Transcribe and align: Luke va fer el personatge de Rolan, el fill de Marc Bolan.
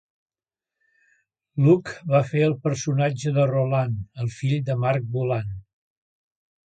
Luke 1.65 1.93
va 2.13 2.23
fer 2.31 2.41
el 2.47 2.55
personatge 2.65 3.35
de 3.37 3.45
Rolan, 3.53 3.95
el 4.25 4.33
fill 4.39 4.57
de 4.71 4.79
Marc 4.87 5.07
Bolan. 5.19 5.53